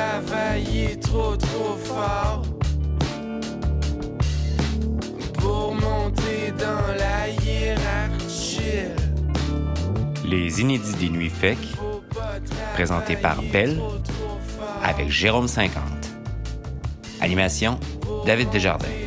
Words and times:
travaillé 0.00 0.98
trop 0.98 1.36
trop 1.36 1.76
fort 1.76 2.42
pour 5.34 5.74
monter 5.74 6.52
dans 6.58 6.86
la 6.96 7.28
hiérarchie. 7.28 8.88
Les 10.24 10.60
inédits 10.60 10.94
des 10.94 11.10
Nuits 11.10 11.28
Fec, 11.28 11.58
Faut 11.76 12.02
pas 12.14 12.38
présenté 12.74 13.16
par 13.16 13.42
Belle, 13.42 13.80
avec 14.82 15.10
Jérôme 15.10 15.48
50. 15.48 15.82
Animation, 17.20 17.78
David 18.24 18.50
Desjardins. 18.50 18.86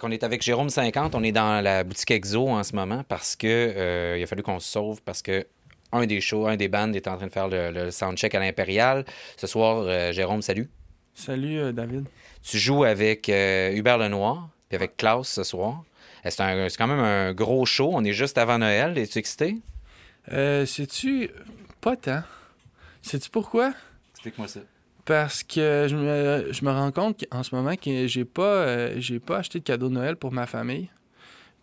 qu'on 0.00 0.10
est 0.10 0.24
avec 0.24 0.42
Jérôme 0.42 0.70
50, 0.70 1.14
on 1.14 1.22
est 1.22 1.30
dans 1.30 1.62
la 1.62 1.84
boutique 1.84 2.10
Exo 2.10 2.48
en 2.48 2.64
ce 2.64 2.74
moment 2.74 3.04
parce 3.06 3.36
que 3.36 3.46
euh, 3.46 4.16
il 4.18 4.22
a 4.22 4.26
fallu 4.26 4.42
qu'on 4.42 4.58
se 4.58 4.68
sauve 4.68 5.02
parce 5.02 5.20
que 5.20 5.46
un 5.92 6.06
des 6.06 6.20
shows, 6.20 6.46
un 6.46 6.56
des 6.56 6.68
bands 6.68 6.92
est 6.92 7.08
en 7.08 7.16
train 7.16 7.26
de 7.26 7.32
faire 7.32 7.48
le, 7.48 7.70
le 7.70 7.90
soundcheck 7.90 8.34
à 8.34 8.40
l'Impérial. 8.40 9.04
Ce 9.36 9.46
soir, 9.46 9.84
euh, 9.86 10.12
Jérôme, 10.12 10.42
salut. 10.42 10.68
Salut 11.14 11.58
euh, 11.58 11.72
David. 11.72 12.04
Tu 12.42 12.58
joues 12.58 12.84
avec 12.84 13.28
euh, 13.28 13.72
Hubert 13.72 13.98
Lenoir 13.98 14.48
puis 14.68 14.76
avec 14.76 14.96
Klaus 14.96 15.28
ce 15.28 15.42
soir. 15.42 15.82
C'est 16.24 16.40
un- 16.40 16.68
c'est 16.68 16.76
quand 16.76 16.86
même 16.86 17.00
un 17.00 17.32
gros 17.32 17.64
show. 17.66 17.90
On 17.92 18.04
est 18.04 18.12
juste 18.12 18.38
avant 18.38 18.58
Noël. 18.58 18.96
Es-tu 18.98 19.18
excité? 19.18 19.56
Euh, 20.32 20.64
Sais-tu. 20.66 21.28
Pas 21.80 21.96
tant. 21.96 22.22
Sais-tu 23.02 23.30
pourquoi? 23.30 23.72
Explique-moi 24.12 24.46
ça. 24.48 24.60
Parce 25.06 25.42
que 25.42 25.86
je 25.88 25.96
me, 25.96 26.52
je 26.52 26.64
me 26.64 26.70
rends 26.70 26.92
compte 26.92 27.24
qu'en 27.26 27.42
ce 27.42 27.54
moment 27.54 27.74
que 27.74 28.06
j'ai 28.06 28.24
pas, 28.26 28.42
euh, 28.44 28.94
j'ai 28.98 29.18
pas 29.18 29.38
acheté 29.38 29.58
de 29.58 29.64
cadeau 29.64 29.88
de 29.88 29.94
Noël 29.94 30.14
pour 30.16 30.30
ma 30.30 30.46
famille. 30.46 30.88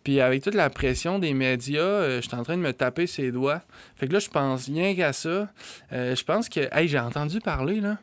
Puis 0.07 0.21
avec 0.21 0.41
toute 0.41 0.53
la 0.53 0.69
pression 0.69 1.19
des 1.19 1.33
médias, 1.33 1.81
euh, 1.81 2.21
je 2.21 2.29
suis 2.29 2.37
en 2.37 2.41
train 2.41 2.55
de 2.55 2.61
me 2.61 2.71
taper 2.71 3.07
ses 3.07 3.29
doigts. 3.29 3.61
Fait 3.97 4.07
que 4.07 4.13
là, 4.13 4.19
je 4.19 4.29
pense 4.29 4.67
rien 4.67 4.95
qu'à 4.95 5.11
ça. 5.11 5.49
Euh, 5.91 6.15
je 6.15 6.23
pense 6.23 6.47
que. 6.47 6.61
Hey, 6.71 6.87
j'ai 6.87 6.97
entendu 6.97 7.41
parler, 7.41 7.81
là. 7.81 7.97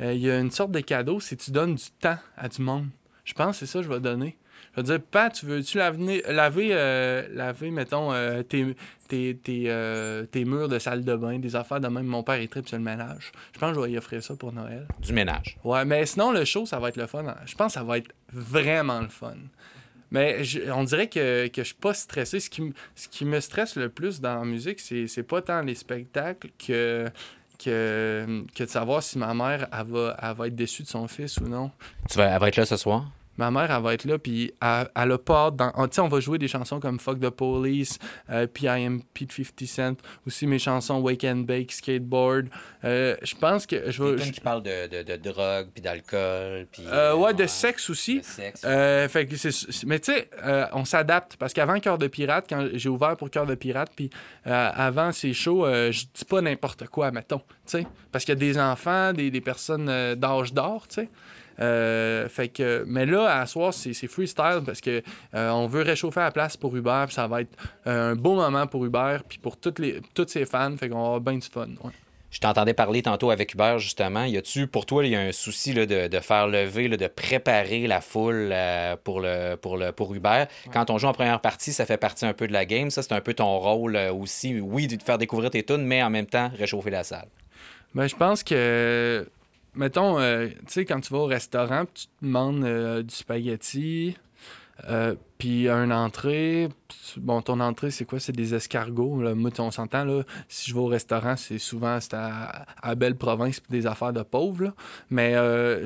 Euh, 0.00 0.12
Il 0.12 0.20
y 0.20 0.30
a 0.30 0.38
une 0.38 0.52
sorte 0.52 0.70
de 0.70 0.78
cadeau, 0.78 1.18
c'est 1.18 1.34
tu 1.34 1.50
donnes 1.50 1.74
du 1.74 1.90
temps 1.98 2.18
à 2.36 2.48
du 2.48 2.62
monde. 2.62 2.86
Je 3.24 3.32
pense 3.32 3.58
que 3.58 3.66
c'est 3.66 3.72
ça 3.72 3.80
que 3.80 3.86
je 3.86 3.90
vais 3.92 3.98
donner. 3.98 4.38
Je 4.70 4.82
vais 4.82 4.82
dire, 4.84 5.00
Pat, 5.00 5.34
tu 5.34 5.46
veux-tu 5.46 5.78
laver, 5.78 6.22
laver, 6.28 6.68
euh, 6.70 7.26
laver 7.32 7.72
mettons, 7.72 8.12
tes, 8.48 8.76
tes, 9.08 9.36
tes, 9.36 10.26
tes 10.30 10.44
murs 10.44 10.68
de 10.68 10.78
salle 10.78 11.04
de 11.04 11.16
bain, 11.16 11.40
des 11.40 11.56
affaires 11.56 11.80
de 11.80 11.88
même? 11.88 12.06
Mon 12.06 12.22
père, 12.22 12.40
il 12.40 12.48
tripe 12.48 12.68
sur 12.68 12.78
le 12.78 12.84
ménage. 12.84 13.32
Je 13.52 13.58
pense 13.58 13.70
que 13.70 13.80
je 13.80 13.84
vais 13.84 13.90
y 13.90 13.98
offrir 13.98 14.22
ça 14.22 14.36
pour 14.36 14.52
Noël. 14.52 14.86
Du 15.00 15.12
ménage. 15.12 15.58
Ouais, 15.64 15.84
mais 15.84 16.06
sinon, 16.06 16.30
le 16.30 16.44
show, 16.44 16.66
ça 16.66 16.78
va 16.78 16.90
être 16.90 16.98
le 16.98 17.08
fun. 17.08 17.24
Je 17.46 17.56
pense 17.56 17.74
que 17.74 17.80
ça 17.80 17.82
va 17.82 17.98
être 17.98 18.12
vraiment 18.32 19.00
le 19.00 19.08
fun. 19.08 19.34
Mais 20.10 20.42
on 20.74 20.84
dirait 20.84 21.08
que, 21.08 21.48
que 21.48 21.62
je 21.62 21.66
suis 21.68 21.74
pas 21.74 21.94
stressé. 21.94 22.40
Ce 22.40 22.48
qui, 22.48 22.72
ce 22.94 23.08
qui 23.08 23.24
me 23.24 23.40
stresse 23.40 23.76
le 23.76 23.88
plus 23.88 24.20
dans 24.20 24.38
la 24.38 24.44
musique, 24.44 24.80
c'est 24.80 25.06
c'est 25.06 25.22
pas 25.22 25.42
tant 25.42 25.60
les 25.62 25.74
spectacles 25.74 26.48
que, 26.58 27.06
que, 27.62 28.44
que 28.54 28.64
de 28.64 28.68
savoir 28.68 29.02
si 29.02 29.18
ma 29.18 29.34
mère 29.34 29.68
elle 29.72 29.86
va, 29.86 30.16
elle 30.22 30.34
va 30.36 30.46
être 30.46 30.54
déçue 30.56 30.82
de 30.82 30.88
son 30.88 31.06
fils 31.08 31.38
ou 31.38 31.48
non. 31.48 31.70
Tu 32.08 32.16
vas, 32.16 32.26
elle 32.26 32.40
va 32.40 32.48
être 32.48 32.56
là 32.56 32.66
ce 32.66 32.76
soir? 32.76 33.10
Ma 33.38 33.50
mère, 33.52 33.70
elle 33.70 33.82
va 33.82 33.94
être 33.94 34.04
là, 34.04 34.18
puis 34.18 34.52
elle, 34.60 34.90
elle 34.96 35.12
a 35.12 35.50
dans... 35.50 35.70
Tu 35.88 35.94
sais, 35.94 36.00
on 36.00 36.08
va 36.08 36.18
jouer 36.20 36.38
des 36.38 36.48
chansons 36.48 36.80
comme 36.80 36.98
Fuck 36.98 37.20
the 37.20 37.30
Police, 37.30 37.98
euh, 38.30 38.46
puis 38.52 38.64
I 38.66 38.84
Am 38.84 39.00
Pete 39.14 39.32
50 39.32 39.66
Cent, 39.68 39.94
aussi 40.26 40.46
mes 40.48 40.58
chansons 40.58 40.98
Wake 40.98 41.22
and 41.24 41.44
Bake, 41.46 41.70
Skateboard. 41.72 42.48
Euh, 42.84 43.16
je 43.22 43.34
pense 43.36 43.64
que 43.66 43.90
je 43.90 44.02
vais... 44.02 44.30
Qui 44.30 44.40
parle 44.40 44.62
de, 44.64 44.88
de, 44.88 45.02
de 45.02 45.16
drogue, 45.16 45.68
puis 45.72 45.80
d'alcool, 45.80 46.66
puis... 46.72 46.82
Euh, 46.86 47.14
ouais, 47.14 47.32
de 47.32 47.46
sexe 47.46 47.88
aussi. 47.90 48.18
de 48.18 48.24
sexe. 48.24 48.62
Euh, 48.64 49.08
fait 49.08 49.26
que 49.26 49.36
c'est- 49.36 49.84
mais 49.86 50.00
tu 50.00 50.12
sais, 50.12 50.28
on 50.72 50.84
s'adapte 50.84 51.36
parce 51.36 51.52
qu'avant 51.52 51.78
Cœur 51.78 51.96
de 51.98 52.08
Pirate, 52.08 52.46
quand 52.48 52.68
j'ai 52.74 52.88
ouvert 52.88 53.16
pour 53.16 53.30
Cœur 53.30 53.46
de 53.46 53.54
Pirate, 53.54 53.92
puis 53.94 54.10
avant 54.44 55.12
ces 55.12 55.32
shows, 55.32 55.64
je 55.92 56.04
dis 56.12 56.24
pas 56.28 56.40
n'importe 56.40 56.88
quoi, 56.88 57.12
mettons, 57.12 57.38
tu 57.38 57.44
sais, 57.66 57.86
parce 58.10 58.24
qu'il 58.24 58.32
y 58.34 58.36
a 58.36 58.40
des 58.40 58.58
enfants, 58.58 59.12
des, 59.12 59.30
des 59.30 59.40
personnes 59.40 59.86
d'âge 60.16 60.52
d'or, 60.52 60.88
tu 60.88 60.96
sais. 61.02 61.08
Euh, 61.60 62.28
fait 62.28 62.48
que, 62.48 62.84
mais 62.86 63.06
là, 63.06 63.40
à 63.40 63.46
soir, 63.46 63.74
c'est 63.74 63.94
freestyle 64.06 64.62
parce 64.64 64.80
que 64.80 65.02
euh, 65.34 65.50
on 65.50 65.66
veut 65.66 65.82
réchauffer 65.82 66.20
la 66.20 66.30
place 66.30 66.56
pour 66.56 66.76
Hubert, 66.76 67.06
puis 67.06 67.14
ça 67.14 67.26
va 67.26 67.42
être 67.42 67.56
euh, 67.86 68.12
un 68.12 68.14
beau 68.16 68.34
moment 68.34 68.66
pour 68.66 68.84
Hubert, 68.84 69.24
puis 69.28 69.38
pour 69.38 69.56
toutes 69.56 69.78
les, 69.78 70.00
tous 70.14 70.28
ses 70.28 70.44
fans, 70.44 70.76
fait 70.76 70.88
qu'on 70.88 71.00
va 71.00 71.06
avoir 71.06 71.20
bien 71.20 71.38
du 71.38 71.48
fun. 71.48 71.68
ouais. 71.84 71.92
Je 72.30 72.40
t'entendais 72.40 72.74
parler 72.74 73.00
tantôt 73.00 73.30
avec 73.30 73.54
Hubert, 73.54 73.78
justement. 73.78 74.24
Y 74.24 74.36
a-tu, 74.36 74.66
pour 74.66 74.84
toi, 74.84 75.02
il 75.02 75.12
y 75.12 75.16
a 75.16 75.20
un 75.20 75.32
souci 75.32 75.72
là, 75.72 75.86
de, 75.86 76.08
de 76.08 76.20
faire 76.20 76.46
lever, 76.46 76.86
là, 76.86 76.98
de 76.98 77.06
préparer 77.06 77.86
la 77.86 78.02
foule 78.02 78.50
euh, 78.52 78.96
pour, 79.02 79.20
le, 79.20 79.56
pour, 79.56 79.78
le, 79.78 79.92
pour 79.92 80.14
Hubert? 80.14 80.46
Quand 80.70 80.90
on 80.90 80.98
joue 80.98 81.06
en 81.06 81.14
première 81.14 81.40
partie, 81.40 81.72
ça 81.72 81.86
fait 81.86 81.96
partie 81.96 82.26
un 82.26 82.34
peu 82.34 82.46
de 82.46 82.52
la 82.52 82.66
game. 82.66 82.90
Ça, 82.90 83.02
c'est 83.02 83.14
un 83.14 83.22
peu 83.22 83.32
ton 83.32 83.56
rôle 83.58 83.96
euh, 83.96 84.12
aussi. 84.12 84.60
Oui, 84.60 84.86
de 84.86 84.96
te 84.96 85.04
faire 85.04 85.16
découvrir 85.16 85.48
tes 85.48 85.62
tunes, 85.62 85.86
mais 85.86 86.02
en 86.02 86.10
même 86.10 86.26
temps, 86.26 86.50
réchauffer 86.54 86.90
la 86.90 87.02
salle. 87.02 87.28
Ben, 87.94 88.06
je 88.06 88.14
pense 88.14 88.42
que, 88.42 89.26
mettons, 89.78 90.18
euh, 90.18 90.48
tu 90.48 90.56
sais, 90.66 90.84
quand 90.84 91.00
tu 91.00 91.12
vas 91.12 91.20
au 91.20 91.26
restaurant, 91.26 91.84
tu 91.94 92.06
te 92.06 92.10
demandes 92.24 92.64
euh, 92.64 93.02
du 93.02 93.14
spaghetti, 93.14 94.16
euh, 94.88 95.14
puis 95.38 95.68
un 95.68 95.90
entrée. 95.92 96.68
Bon, 97.16 97.40
ton 97.42 97.60
entrée, 97.60 97.90
c'est 97.92 98.04
quoi? 98.04 98.18
C'est 98.18 98.32
des 98.34 98.54
escargots. 98.54 99.22
Là. 99.22 99.34
Moi, 99.34 99.50
on 99.58 99.70
s'entend, 99.70 100.04
si 100.48 100.70
je 100.70 100.74
vais 100.74 100.80
au 100.80 100.86
restaurant, 100.86 101.36
c'est 101.36 101.58
souvent 101.58 101.98
à, 102.12 102.66
à 102.82 102.94
belle 102.96 103.14
province 103.16 103.60
puis 103.60 103.70
des 103.70 103.86
affaires 103.86 104.12
de 104.12 104.22
pauvres. 104.22 104.74
Mais 105.10 105.34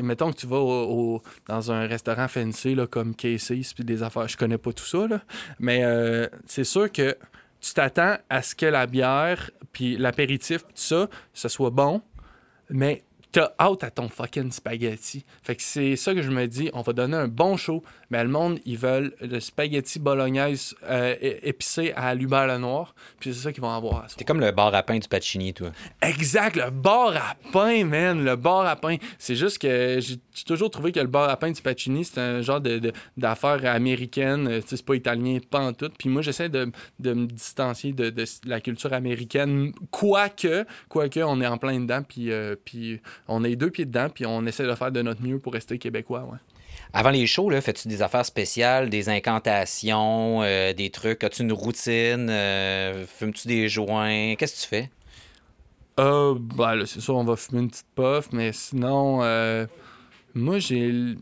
mettons 0.03 0.31
que 0.31 0.37
tu 0.37 0.47
vas 0.47 0.59
au- 0.61 1.23
dans 1.49 1.71
un 1.73 1.87
restaurant 1.87 2.29
fancy 2.29 2.75
là, 2.75 2.87
comme 2.87 3.15
Casey's 3.15 3.73
puis 3.73 3.85
des 3.85 4.03
affaires, 4.03 4.29
je 4.29 4.37
connais 4.37 4.59
pas 4.59 4.73
tout 4.73 4.85
ça, 4.85 5.07
mais 5.59 5.83
c'est 6.47 6.65
sûr 6.65 6.93
que 6.93 7.17
tu 7.61 7.73
t'attends 7.73 8.17
à 8.29 8.43
ce 8.43 8.55
que 8.55 8.67
la 8.67 8.87
bière 8.87 9.51
puis 9.73 9.97
l'apéritif 9.97 10.65
tout 10.65 10.71
ça, 10.75 11.09
ce 11.33 11.49
soit 11.49 11.71
bon, 11.71 12.03
mais 12.69 13.05
t'as 13.33 13.53
hâte 13.59 13.83
à 13.83 13.91
ton 13.91 14.09
fucking 14.09 14.53
spaghetti. 14.53 15.25
Fait 15.43 15.57
que 15.57 15.63
c'est 15.63 15.97
ça 15.97 16.15
que 16.15 16.23
je 16.23 16.31
me 16.31 16.47
dis, 16.47 16.71
on 16.75 16.83
va 16.83 16.93
donner 16.93 17.17
un 17.17 17.29
bon 17.29 17.57
show, 17.57 17.83
mais 18.11 18.23
le 18.23 18.29
monde, 18.29 18.59
ils 18.67 18.77
veulent 18.77 19.15
le 19.23 19.41
spaghetti 19.41 19.99
bolognaise 19.99 20.75
euh, 20.85 21.15
épicé 21.43 21.93
à 21.97 22.15
l'Hubert 22.15 22.47
Lenoir, 22.47 22.95
puis 23.19 23.33
c'est 23.33 23.41
ça 23.41 23.53
qu'ils 23.53 23.63
vont 23.63 23.71
avoir. 23.75 24.07
T'es 24.15 24.25
comme 24.25 24.41
le 24.41 24.53
bar 24.53 24.75
à 24.75 24.83
pain 24.83 24.99
du 24.99 25.09
Pacini, 25.09 25.55
toi. 25.55 25.71
Exact, 26.03 26.57
le 26.57 26.71
bar 26.71 27.17
à 27.17 27.35
pain, 27.53 27.85
man, 27.85 28.23
le 28.23 28.37
bar 28.37 28.67
à 28.67 28.77
pain. 28.77 28.97
C'est 29.19 29.37
juste 29.37 29.59
que 29.59 29.99
j'ai 30.01 30.17
toujours 30.45 30.71
trouvé 30.71 30.93
que 30.93 31.01
le 31.01 31.07
bar 31.07 31.31
à 31.31 31.37
pain 31.39 31.51
du 31.51 31.63
Pacini, 31.63 32.05
c'est 32.05 32.21
un 32.21 32.43
genre 32.43 32.61
de, 32.61 32.79
de- 32.79 32.93
d'affaire 33.17 33.65
américaine, 33.65 34.47
euh, 34.47 34.61
c'est 34.67 34.85
pas 34.85 34.95
italien, 34.95 35.39
pas 35.51 35.61
en 35.61 35.73
tout. 35.73 35.91
Puis 35.99 36.09
moi, 36.11 36.21
j'essaie 36.21 36.51
de, 36.51 36.71
de 36.99 37.13
me 37.15 37.27
distancier 37.27 37.93
de, 37.95 38.11
de 38.11 38.25
la 38.45 38.61
culture 38.61 38.93
américaine, 38.93 39.73
quoique, 39.91 40.67
quoique 40.91 41.21
on 41.21 41.41
est 41.41 41.47
en 41.47 41.57
plein 41.57 41.81
dedans, 41.81 42.03
puis, 42.03 42.31
euh, 42.31 42.57
puis 42.63 43.01
on 43.29 43.45
a 43.45 43.49
les 43.49 43.57
deux 43.57 43.71
pieds 43.71 43.85
dedans, 43.85 44.09
puis 44.13 44.27
on 44.27 44.45
essaie 44.47 44.67
de 44.67 44.75
faire 44.75 44.93
de 44.93 45.03
notre 45.03 45.23
mieux 45.23 45.39
pour 45.39 45.53
rester 45.53 45.79
québécois, 45.79 46.25
ouais. 46.31 46.39
Avant 46.95 47.11
les 47.11 47.27
shows, 47.27 47.51
fais-tu 47.61 47.89
des 47.89 48.03
affaires 48.03 48.27
spéciales, 48.27 48.91
des 48.91 49.09
incantations, 49.09 50.43
euh, 50.43 50.73
des 50.73 50.91
trucs? 50.91 51.25
As-tu 51.25 51.43
une 51.43 51.53
routine? 51.53 52.29
Euh, 52.29 53.07
Fumes-tu 53.07 53.49
des 53.49 53.69
joints? 53.69 54.35
Qu'est-ce 54.37 54.57
que 54.57 54.63
tu 54.63 54.69
fais? 54.69 54.91
Euh, 56.01 56.39
là, 56.59 56.85
c'est 56.87 57.01
sûr, 57.01 57.17
on 57.17 57.25
va 57.25 57.37
fumer 57.37 57.63
une 57.63 57.71
petite 57.71 57.87
puff, 57.95 58.29
mais 58.33 58.53
sinon, 58.53 59.21
euh, 59.23 59.67
moi, 60.35 60.59
j'ai. 60.59 61.15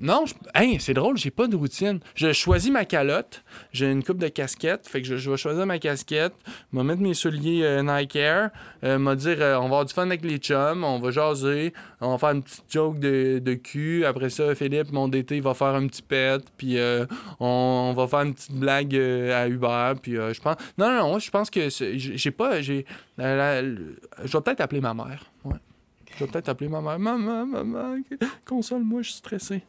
Non, 0.00 0.24
je- 0.26 0.34
c'est 0.80 0.92
drôle, 0.92 1.16
j'ai 1.16 1.30
pas 1.30 1.46
de 1.46 1.54
routine. 1.54 2.00
Je 2.16 2.32
choisis 2.32 2.70
ma 2.70 2.84
calotte, 2.84 3.44
j'ai 3.72 3.90
une 3.90 4.02
coupe 4.02 4.18
de 4.18 4.26
casquette, 4.26 4.88
fait 4.88 5.00
que 5.00 5.06
je, 5.06 5.16
je 5.16 5.30
vais 5.30 5.36
choisir 5.36 5.64
ma 5.66 5.78
casquette, 5.78 6.34
me 6.72 6.82
mettre 6.82 7.00
mes 7.00 7.14
souliers 7.14 7.62
euh, 7.62 7.82
Nike 7.82 8.16
Air, 8.16 8.50
euh, 8.82 8.98
me 8.98 9.14
dire, 9.14 9.36
euh, 9.40 9.54
on 9.56 9.60
va 9.60 9.64
avoir 9.66 9.84
du 9.84 9.94
fun 9.94 10.02
avec 10.06 10.24
les 10.24 10.38
chums, 10.38 10.82
on 10.82 10.98
va 10.98 11.10
jaser, 11.12 11.72
on 12.00 12.10
va 12.10 12.18
faire 12.18 12.30
une 12.30 12.42
petite 12.42 12.64
joke 12.68 12.98
de, 12.98 13.38
de 13.38 13.54
cul. 13.54 14.04
Après 14.04 14.30
ça, 14.30 14.52
Philippe, 14.56 14.90
mon 14.90 15.06
DT, 15.06 15.38
va 15.40 15.54
faire 15.54 15.68
un 15.68 15.86
petit 15.86 16.02
pet, 16.02 16.42
puis 16.56 16.76
euh, 16.78 17.06
on, 17.38 17.46
on 17.46 17.94
va 17.94 18.08
faire 18.08 18.22
une 18.22 18.34
petite 18.34 18.52
blague 18.52 18.96
à 18.96 19.46
Hubert, 19.48 19.94
puis 20.02 20.14
je 20.16 20.40
pense. 20.40 20.56
Non, 20.76 20.88
non, 20.88 21.08
non, 21.12 21.18
je 21.20 21.30
pense 21.30 21.50
que 21.50 21.68
j'ai 21.70 22.30
pas. 22.32 22.60
je 22.60 22.72
vais 22.72 22.84
peut-être 23.16 24.60
appeler 24.60 24.80
ma 24.80 24.92
mère. 24.92 25.24
Ouais. 25.44 25.54
Je 26.16 26.24
vais 26.24 26.30
peut-être 26.30 26.48
appeler 26.48 26.68
ma 26.68 26.80
mère. 26.80 26.98
Maman, 26.98 27.46
maman, 27.46 27.96
console-moi, 28.46 29.02
je 29.02 29.10
suis 29.10 29.18
stressé. 29.18 29.62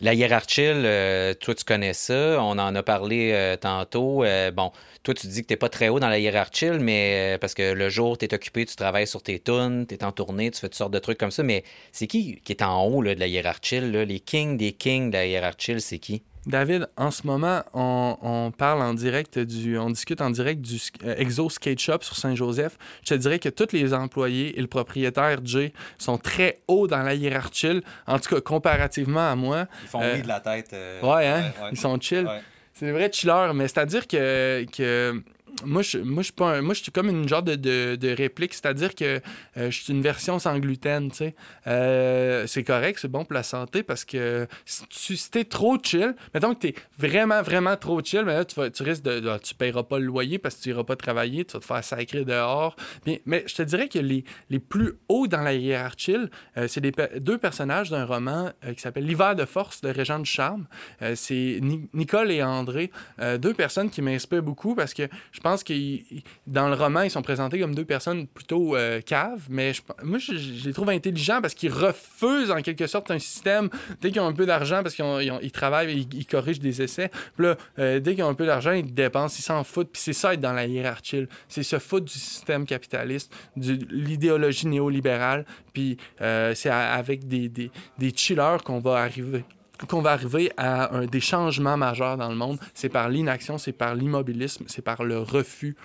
La 0.00 0.14
hiérarchie, 0.14 0.62
euh, 0.64 1.34
toi, 1.34 1.56
tu 1.56 1.64
connais 1.64 1.92
ça. 1.92 2.40
On 2.40 2.52
en 2.52 2.74
a 2.76 2.82
parlé 2.84 3.32
euh, 3.32 3.56
tantôt. 3.56 4.22
Euh, 4.22 4.52
bon, 4.52 4.70
toi, 5.02 5.12
tu 5.12 5.26
dis 5.26 5.42
que 5.42 5.48
t'es 5.48 5.56
pas 5.56 5.68
très 5.68 5.88
haut 5.88 5.98
dans 5.98 6.08
la 6.08 6.20
hiérarchie, 6.20 6.70
mais 6.70 7.36
parce 7.40 7.52
que 7.52 7.72
le 7.72 7.88
jour, 7.88 8.16
tu 8.16 8.24
es 8.24 8.32
occupé, 8.32 8.64
tu 8.64 8.76
travailles 8.76 9.08
sur 9.08 9.24
tes 9.24 9.40
tunes, 9.40 9.86
tu 9.88 9.96
es 9.96 10.04
en 10.04 10.12
tournée, 10.12 10.52
tu 10.52 10.60
fais 10.60 10.68
toutes 10.68 10.76
sortes 10.76 10.92
de 10.92 11.00
trucs 11.00 11.18
comme 11.18 11.32
ça. 11.32 11.42
Mais 11.42 11.64
c'est 11.90 12.06
qui 12.06 12.40
qui 12.42 12.52
est 12.52 12.62
en 12.62 12.84
haut 12.84 13.02
de 13.02 13.10
la 13.10 13.26
hiérarchie? 13.26 13.80
là? 13.80 14.04
Les 14.04 14.20
kings 14.20 14.56
des 14.56 14.72
kings 14.72 15.10
de 15.10 15.16
la 15.16 15.26
hiérarchie, 15.26 15.80
c'est 15.80 15.98
qui? 15.98 16.22
David, 16.48 16.88
en 16.96 17.10
ce 17.10 17.26
moment, 17.26 17.62
on, 17.74 18.16
on 18.22 18.50
parle 18.50 18.80
en 18.82 18.94
direct 18.94 19.38
du. 19.38 19.78
On 19.78 19.90
discute 19.90 20.20
en 20.20 20.30
direct 20.30 20.60
du 20.60 20.78
euh, 21.04 21.14
Exo 21.18 21.48
Skate 21.50 21.78
Shop 21.78 21.98
sur 22.00 22.16
Saint-Joseph. 22.16 22.76
Je 23.04 23.14
te 23.14 23.18
dirais 23.18 23.38
que 23.38 23.48
tous 23.50 23.72
les 23.72 23.92
employés 23.94 24.58
et 24.58 24.60
le 24.60 24.66
propriétaire, 24.66 25.40
Jay, 25.44 25.72
sont 25.98 26.18
très 26.18 26.60
hauts 26.66 26.86
dans 26.86 27.02
la 27.02 27.14
hiérarchie. 27.14 27.82
En 28.06 28.18
tout 28.18 28.34
cas, 28.34 28.40
comparativement 28.40 29.30
à 29.30 29.36
moi. 29.36 29.66
Ils 29.82 29.88
font 29.88 30.00
Euh, 30.02 30.14
oui 30.16 30.22
de 30.22 30.28
la 30.28 30.40
tête. 30.40 30.74
Ouais, 31.02 31.26
hein? 31.26 31.52
Ils 31.70 31.78
sont 31.78 32.00
chill. 32.00 32.26
C'est 32.72 32.86
des 32.86 32.92
vrais 32.92 33.10
chillers, 33.12 33.52
mais 33.54 33.66
c'est-à-dire 33.68 34.06
que, 34.06 34.64
que 34.70 35.22
moi, 35.64 35.82
je, 35.82 35.98
moi, 35.98 36.22
je 36.22 36.82
suis 36.82 36.92
comme 36.92 37.08
une 37.08 37.28
genre 37.28 37.42
de, 37.42 37.54
de, 37.54 38.08
réplique, 38.16 38.54
c'est-à-dire 38.54 38.94
que 38.94 39.20
euh, 39.56 39.70
je 39.70 39.82
suis 39.82 39.92
une 39.92 40.02
version 40.02 40.38
sans 40.38 40.58
gluten, 40.58 41.10
tu 41.10 41.16
sais. 41.16 41.34
Euh, 41.66 42.46
c'est 42.46 42.64
correct, 42.64 42.98
c'est 43.00 43.10
bon 43.10 43.24
pour 43.24 43.34
la 43.34 43.42
santé 43.42 43.82
parce 43.82 44.04
que 44.04 44.46
si 44.64 44.86
tu 44.88 45.16
t'es 45.30 45.44
trop 45.44 45.78
chill, 45.82 46.14
mettons 46.34 46.54
que 46.54 46.60
t'es 46.60 46.74
vraiment, 46.98 47.42
vraiment 47.42 47.76
trop 47.76 48.02
chill, 48.02 48.24
mais 48.24 48.34
là, 48.34 48.44
tu, 48.44 48.54
vas, 48.54 48.70
tu 48.70 48.82
risques 48.82 49.02
de, 49.02 49.38
tu 49.38 49.54
paieras 49.54 49.82
pas 49.82 49.98
le 49.98 50.06
loyer 50.06 50.38
parce 50.38 50.56
que 50.56 50.62
tu 50.62 50.68
iras 50.70 50.84
pas 50.84 50.96
travailler, 50.96 51.44
tu 51.44 51.54
vas 51.54 51.60
te 51.60 51.64
faire 51.64 51.84
sacrer 51.84 52.24
dehors. 52.24 52.76
Mais, 53.06 53.22
mais 53.26 53.44
je 53.46 53.54
te 53.54 53.62
dirais 53.62 53.88
que 53.88 53.98
les, 53.98 54.24
les 54.50 54.58
plus 54.58 54.94
hauts 55.08 55.26
dans 55.26 55.42
la 55.42 55.54
hiérarchie, 55.54 56.16
euh, 56.56 56.66
c'est 56.68 56.80
des 56.80 56.92
deux 57.20 57.38
personnages 57.38 57.90
d'un 57.90 58.04
roman 58.04 58.50
qui 58.74 58.80
s'appelle 58.80 59.04
L'hiver 59.04 59.36
de 59.36 59.44
force 59.44 59.80
de 59.80 59.88
Régent 59.88 60.18
du 60.18 60.30
Charme. 60.30 60.66
C'est 61.14 61.58
Ni- 61.62 61.88
Nicole 61.94 62.30
et 62.30 62.42
André, 62.42 62.90
deux 63.38 63.54
personnes 63.54 63.90
qui 63.90 64.02
m'inspirent 64.02 64.42
beaucoup 64.42 64.74
parce 64.74 64.94
que 64.94 65.08
je 65.32 65.40
pense 65.40 65.47
que 65.56 65.72
ils- 65.72 66.04
ils- 66.10 66.22
dans 66.46 66.68
le 66.68 66.74
roman, 66.74 67.02
ils 67.02 67.10
sont 67.10 67.22
présentés 67.22 67.58
comme 67.60 67.74
deux 67.74 67.84
personnes 67.84 68.26
plutôt 68.26 68.76
euh, 68.76 69.00
caves, 69.00 69.42
mais 69.48 69.72
je, 69.72 69.82
moi, 70.02 70.18
je, 70.18 70.32
les 70.66 70.72
trouve 70.72 70.90
intelligents 70.90 71.40
parce 71.40 71.54
qu'ils 71.54 71.72
refusent 71.72 72.50
en 72.50 72.60
quelque 72.62 72.86
sorte 72.86 73.10
un 73.10 73.18
système. 73.18 73.68
Dès 74.00 74.10
qu'ils 74.10 74.20
ont 74.20 74.26
un 74.26 74.32
peu 74.32 74.46
d'argent, 74.46 74.82
parce 74.82 74.94
qu'ils 74.94 75.52
travaillent, 75.52 76.06
ils, 76.12 76.18
ils 76.18 76.26
corrigent 76.26 76.60
des 76.60 76.82
essais, 76.82 77.10
puis 77.36 77.46
là, 77.46 77.56
euh, 77.78 78.00
dès 78.00 78.14
qu'ils 78.14 78.24
ont 78.24 78.28
un 78.28 78.34
peu 78.34 78.46
d'argent, 78.46 78.72
ils 78.72 78.92
dépensent, 78.94 79.36
ils 79.38 79.42
s'en 79.42 79.64
foutent, 79.64 79.90
puis 79.92 80.00
c'est 80.02 80.12
ça 80.12 80.34
être 80.34 80.40
dans 80.40 80.52
la 80.52 80.66
hiérarchie. 80.66 81.26
C'est 81.48 81.62
se 81.62 81.78
foutre 81.78 82.06
du 82.06 82.12
système 82.18 82.66
capitaliste, 82.66 83.32
de 83.56 83.78
l'idéologie 83.90 84.66
néolibérale, 84.66 85.44
puis 85.72 85.96
euh, 86.20 86.54
c'est 86.54 86.70
avec 86.70 87.26
des, 87.26 87.48
des, 87.48 87.70
des 87.98 88.12
chillers 88.14 88.58
qu'on 88.64 88.78
va 88.80 88.96
arriver 88.98 89.44
qu'on 89.86 90.00
va 90.00 90.12
arriver 90.12 90.50
à 90.56 90.94
un, 90.94 91.06
des 91.06 91.20
changements 91.20 91.76
majeurs 91.76 92.16
dans 92.16 92.28
le 92.28 92.34
monde. 92.34 92.58
C'est 92.74 92.88
par 92.88 93.08
l'inaction, 93.08 93.58
c'est 93.58 93.72
par 93.72 93.94
l'immobilisme, 93.94 94.64
c'est 94.68 94.82
par 94.82 95.04
le 95.04 95.18
refus 95.20 95.76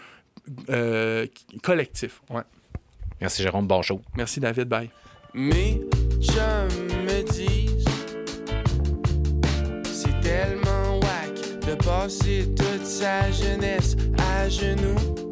euh, 0.69 1.27
collectif. 1.61 2.21
Ouais. 2.29 2.43
Merci, 3.21 3.43
Jérôme. 3.43 3.67
Bon 3.67 3.81
show. 3.81 4.01
Merci 4.17 4.39
David, 4.39 4.67
bye. 4.67 4.89
Mes 5.33 5.81
chums 6.21 6.87
me 7.05 7.23
disent 7.31 7.85
C'est 9.85 10.19
tellement 10.21 10.99
whack 10.99 11.65
de 11.67 11.75
passer 11.75 12.49
toute 12.55 12.85
sa 12.85 13.31
jeunesse 13.31 13.95
à 14.17 14.49
genoux 14.49 15.22